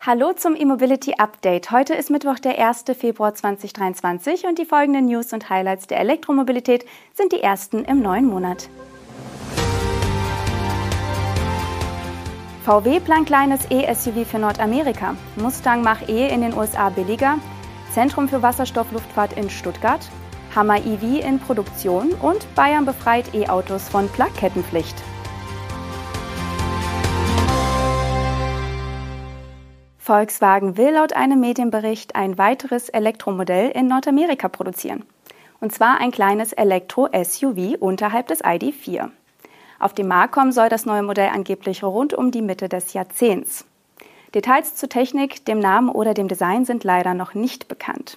[0.00, 1.72] Hallo zum E-Mobility Update.
[1.72, 2.84] Heute ist Mittwoch, der 1.
[2.96, 8.26] Februar 2023 und die folgenden News und Highlights der Elektromobilität sind die ersten im neuen
[8.26, 8.70] Monat.
[12.64, 15.16] VW plant kleines E-SUV für Nordamerika.
[15.34, 17.40] Mustang Mach-E in den USA billiger.
[17.92, 20.08] Zentrum für Wasserstoffluftfahrt in Stuttgart.
[20.54, 24.94] Hammer EV in Produktion und Bayern befreit E-Autos von Plakettenpflicht.
[30.08, 35.04] Volkswagen will laut einem Medienbericht ein weiteres Elektromodell in Nordamerika produzieren.
[35.60, 39.10] Und zwar ein kleines Elektro-SUV unterhalb des ID4.
[39.78, 43.66] Auf den Markt kommen soll das neue Modell angeblich rund um die Mitte des Jahrzehnts.
[44.34, 48.16] Details zur Technik, dem Namen oder dem Design sind leider noch nicht bekannt.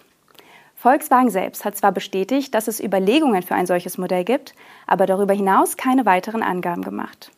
[0.78, 4.56] Volkswagen selbst hat zwar bestätigt, dass es Überlegungen für ein solches Modell gibt,
[4.88, 7.32] aber darüber hinaus keine weiteren Angaben gemacht.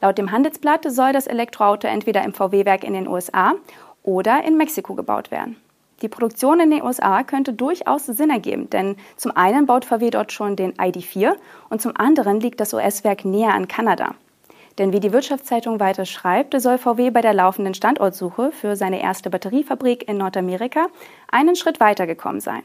[0.00, 3.54] Laut dem Handelsblatt soll das Elektroauto entweder im VW-Werk in den USA
[4.02, 5.56] oder in Mexiko gebaut werden.
[6.02, 10.30] Die Produktion in den USA könnte durchaus Sinn ergeben, denn zum einen baut VW dort
[10.30, 11.34] schon den ID4
[11.70, 14.14] und zum anderen liegt das US-Werk näher an Kanada.
[14.78, 19.30] Denn wie die Wirtschaftszeitung weiter schreibt, soll VW bei der laufenden Standortsuche für seine erste
[19.30, 20.88] Batteriefabrik in Nordamerika
[21.30, 22.62] einen Schritt weitergekommen sein.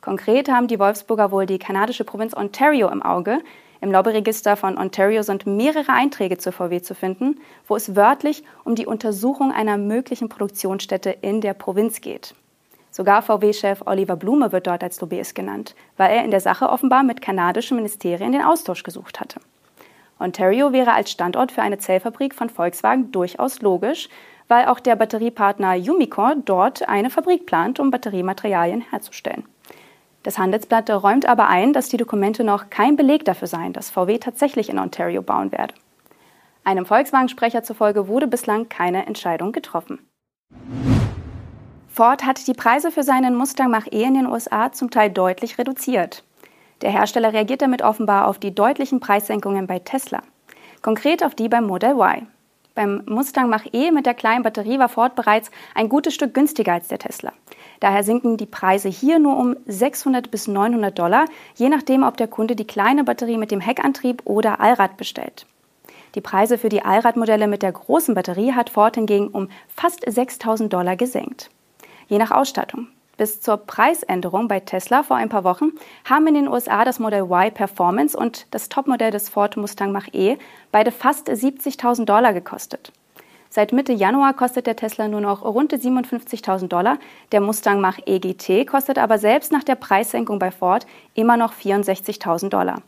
[0.00, 3.40] Konkret haben die Wolfsburger wohl die kanadische Provinz Ontario im Auge,
[3.84, 8.74] im Lobbyregister von Ontario sind mehrere Einträge zur VW zu finden, wo es wörtlich um
[8.74, 12.34] die Untersuchung einer möglichen Produktionsstätte in der Provinz geht.
[12.90, 17.02] Sogar VW-Chef Oliver Blume wird dort als Lobbyist genannt, weil er in der Sache offenbar
[17.02, 19.38] mit kanadischen Ministerien den Austausch gesucht hatte.
[20.18, 24.08] Ontario wäre als Standort für eine Zellfabrik von Volkswagen durchaus logisch,
[24.48, 29.44] weil auch der Batteriepartner Umicore dort eine Fabrik plant, um Batteriematerialien herzustellen.
[30.24, 34.18] Das Handelsblatt räumt aber ein, dass die Dokumente noch kein Beleg dafür seien, dass VW
[34.18, 35.74] tatsächlich in Ontario bauen werde.
[36.64, 39.98] Einem Volkswagen-Sprecher zufolge wurde bislang keine Entscheidung getroffen.
[41.88, 46.24] Ford hat die Preise für seinen Mustang Mach-E in den USA zum Teil deutlich reduziert.
[46.80, 50.22] Der Hersteller reagiert damit offenbar auf die deutlichen Preissenkungen bei Tesla.
[50.80, 52.26] Konkret auf die beim Model Y.
[52.74, 56.88] Beim Mustang Mach-E mit der kleinen Batterie war Ford bereits ein gutes Stück günstiger als
[56.88, 57.32] der Tesla.
[57.84, 62.28] Daher sinken die Preise hier nur um 600 bis 900 Dollar, je nachdem, ob der
[62.28, 65.44] Kunde die kleine Batterie mit dem Heckantrieb oder Allrad bestellt.
[66.14, 70.72] Die Preise für die Allradmodelle mit der großen Batterie hat Ford hingegen um fast 6000
[70.72, 71.50] Dollar gesenkt.
[72.08, 72.86] Je nach Ausstattung.
[73.18, 75.72] Bis zur Preisänderung bei Tesla vor ein paar Wochen
[76.06, 80.38] haben in den USA das Modell Y Performance und das Topmodell des Ford Mustang Mach-E
[80.72, 82.92] beide fast 70.000 Dollar gekostet.
[83.54, 86.98] Seit Mitte Januar kostet der Tesla nur noch rund 57.000 Dollar.
[87.30, 92.48] Der Mustang Mach EGT kostet aber selbst nach der Preissenkung bei Ford immer noch 64.000
[92.48, 92.82] Dollar.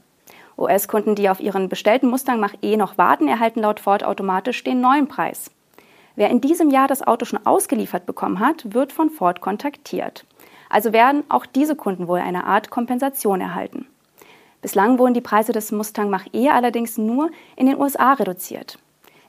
[0.59, 4.81] US-Kunden, die auf ihren bestellten Mustang Mach E noch warten, erhalten laut Ford automatisch den
[4.81, 5.53] neuen Preis.
[6.16, 10.27] Wer in diesem Jahr das Auto schon ausgeliefert bekommen hat, wird von Ford kontaktiert.
[10.69, 13.87] Also werden auch diese Kunden wohl eine Art Kompensation erhalten.
[14.62, 18.81] Bislang wurden die Preise des Mustang Mach E allerdings nur in den USA reduziert.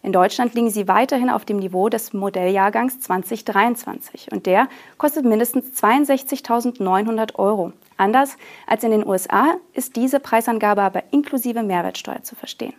[0.02, 5.82] In Deutschland liegen sie weiterhin auf dem Niveau des Modelljahrgangs 2023 und der kostet mindestens
[5.82, 7.74] 62.900 Euro.
[7.98, 8.38] Anders
[8.68, 12.74] als in den USA ist diese Preisangabe aber inklusive Mehrwertsteuer zu verstehen.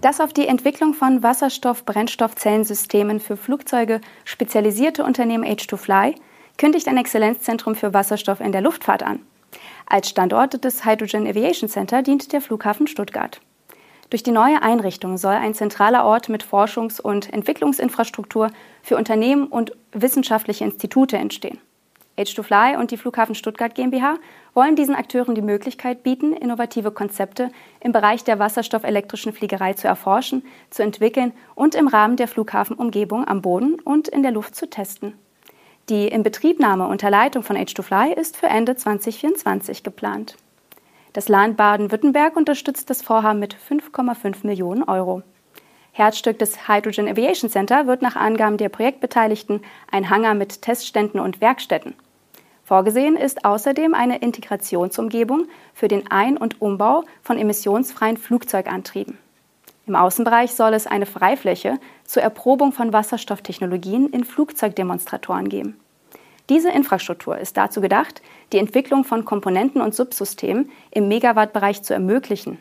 [0.00, 6.16] Das auf die Entwicklung von Wasserstoff-Brennstoffzellensystemen für Flugzeuge spezialisierte Unternehmen H2Fly
[6.58, 9.20] kündigt ein Exzellenzzentrum für Wasserstoff in der Luftfahrt an.
[9.86, 13.40] Als Standort des Hydrogen Aviation Center dient der Flughafen Stuttgart.
[14.12, 18.50] Durch die neue Einrichtung soll ein zentraler Ort mit Forschungs- und Entwicklungsinfrastruktur
[18.82, 21.58] für Unternehmen und wissenschaftliche Institute entstehen.
[22.18, 24.18] H2Fly und die Flughafen Stuttgart GmbH
[24.52, 27.48] wollen diesen Akteuren die Möglichkeit bieten, innovative Konzepte
[27.80, 33.40] im Bereich der wasserstoffelektrischen Fliegerei zu erforschen, zu entwickeln und im Rahmen der Flughafenumgebung am
[33.40, 35.14] Boden und in der Luft zu testen.
[35.88, 40.36] Die Inbetriebnahme unter Leitung von H2Fly ist für Ende 2024 geplant.
[41.12, 45.22] Das Land Baden-Württemberg unterstützt das Vorhaben mit 5,5 Millionen Euro.
[45.92, 49.60] Herzstück des Hydrogen Aviation Center wird nach Angaben der Projektbeteiligten
[49.90, 51.94] ein Hangar mit Testständen und Werkstätten.
[52.64, 59.18] Vorgesehen ist außerdem eine Integrationsumgebung für den Ein- und Umbau von emissionsfreien Flugzeugantrieben.
[59.86, 65.78] Im Außenbereich soll es eine Freifläche zur Erprobung von Wasserstofftechnologien in Flugzeugdemonstratoren geben.
[66.48, 68.20] Diese Infrastruktur ist dazu gedacht,
[68.52, 72.58] die Entwicklung von Komponenten und Subsystemen im Megawattbereich zu ermöglichen,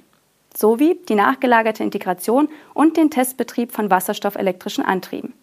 [0.56, 5.33] sowie die nachgelagerte Integration und den Testbetrieb von wasserstoffelektrischen Antrieben.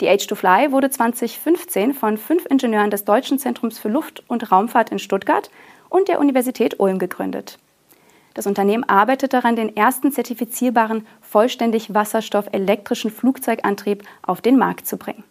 [0.00, 4.98] Die H2Fly wurde 2015 von fünf Ingenieuren des Deutschen Zentrums für Luft- und Raumfahrt in
[4.98, 5.50] Stuttgart
[5.88, 7.58] und der Universität Ulm gegründet.
[8.34, 15.22] Das Unternehmen arbeitet daran, den ersten zertifizierbaren, vollständig wasserstoffelektrischen Flugzeugantrieb auf den Markt zu bringen.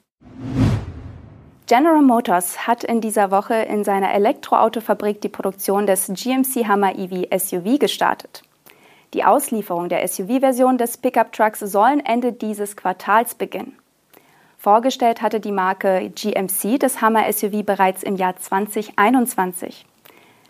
[1.76, 7.26] General Motors hat in dieser Woche in seiner Elektroautofabrik die Produktion des GMC Hammer EV
[7.36, 8.44] SUV gestartet.
[9.16, 13.76] Die Auslieferung der SUV-Version des Pickup-Trucks sollen Ende dieses Quartals beginnen.
[14.60, 19.88] Vorgestellt hatte die Marke GMC das Hammer SUV bereits im Jahr 2021.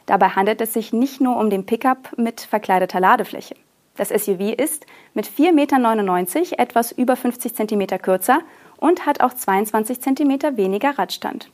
[0.06, 3.56] Dabei handelt es sich nicht nur um den Pickup mit verkleideter Ladefläche.
[3.95, 8.40] Das SUV ist mit 4,99 Meter etwas über 50 cm kürzer
[8.78, 11.50] und hat auch 22 cm weniger Radstand.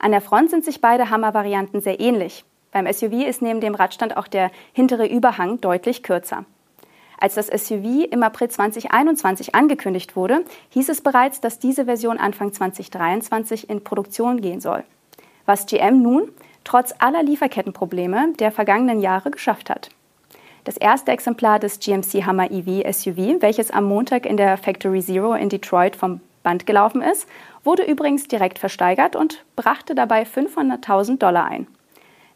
[0.00, 2.44] An der Front sind sich beide Hammer-Varianten sehr ähnlich.
[2.72, 6.44] Beim SUV ist neben dem Radstand auch der hintere Überhang deutlich kürzer.
[7.20, 12.52] Als das SUV im April 2021 angekündigt wurde, hieß es bereits, dass diese Version Anfang
[12.52, 14.82] 2023 in Produktion gehen soll.
[15.46, 16.32] Was GM nun
[16.64, 19.90] trotz aller Lieferkettenprobleme der vergangenen Jahre geschafft hat.
[20.64, 25.34] Das erste Exemplar des GMC Hammer EV SUV, welches am Montag in der Factory Zero
[25.34, 27.28] in Detroit vom Band gelaufen ist,
[27.64, 31.66] wurde übrigens direkt versteigert und brachte dabei 500.000 Dollar ein.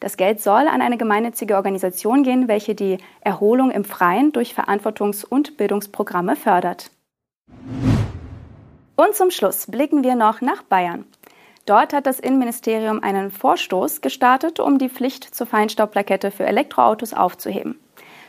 [0.00, 5.24] Das Geld soll an eine gemeinnützige Organisation gehen, welche die Erholung im Freien durch Verantwortungs-
[5.24, 6.90] und Bildungsprogramme fördert.
[8.96, 11.04] Und zum Schluss blicken wir noch nach Bayern.
[11.64, 17.78] Dort hat das Innenministerium einen Vorstoß gestartet, um die Pflicht zur Feinstaubplakette für Elektroautos aufzuheben.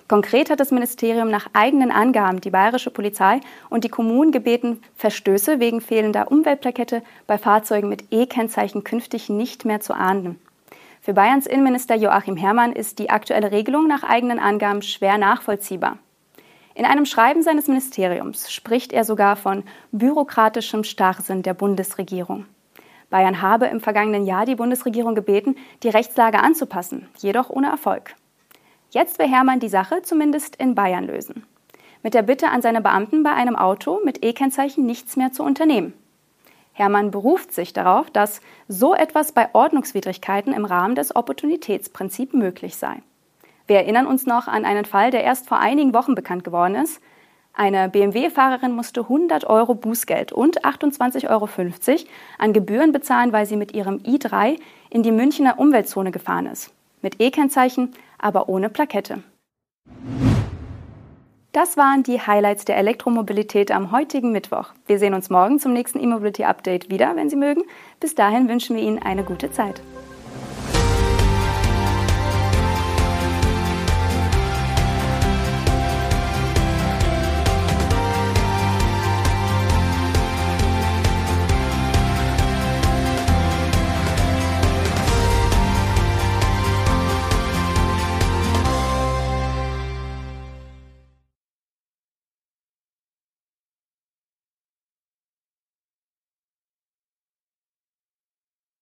[0.07, 5.59] Konkret hat das Ministerium nach eigenen Angaben die bayerische Polizei und die Kommunen gebeten, Verstöße
[5.59, 10.39] wegen fehlender Umweltplakette bei Fahrzeugen mit E-Kennzeichen künftig nicht mehr zu ahnden.
[11.01, 15.97] Für Bayerns Innenminister Joachim Herrmann ist die aktuelle Regelung nach eigenen Angaben schwer nachvollziehbar.
[16.73, 22.45] In einem Schreiben seines Ministeriums spricht er sogar von bürokratischem Starrsinn der Bundesregierung.
[23.09, 28.15] Bayern habe im vergangenen Jahr die Bundesregierung gebeten, die Rechtslage anzupassen, jedoch ohne Erfolg.
[28.89, 31.45] Jetzt will Hermann die Sache zumindest in Bayern lösen.
[32.03, 35.93] Mit der Bitte an seine Beamten bei einem Auto mit E-Kennzeichen nichts mehr zu unternehmen.
[36.71, 43.01] Hermann beruft sich darauf, dass so etwas bei Ordnungswidrigkeiten im Rahmen des Opportunitätsprinzips möglich sei.
[43.65, 47.01] Wir erinnern uns noch an einen Fall, der erst vor einigen Wochen bekannt geworden ist.
[47.53, 51.49] Eine BMW-Fahrerin musste 100 Euro Bußgeld und 28,50 Euro
[52.37, 54.59] an Gebühren bezahlen, weil sie mit ihrem i3
[54.91, 56.71] in die Münchner Umweltzone gefahren ist.
[57.01, 59.23] Mit E-Kennzeichen, aber ohne Plakette.
[61.53, 64.73] Das waren die Highlights der Elektromobilität am heutigen Mittwoch.
[64.85, 67.63] Wir sehen uns morgen zum nächsten E-Mobility Update wieder, wenn Sie mögen.
[67.99, 69.81] Bis dahin wünschen wir Ihnen eine gute Zeit.